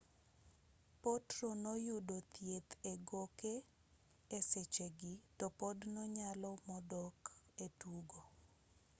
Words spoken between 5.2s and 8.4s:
topod nonyalo modok etugo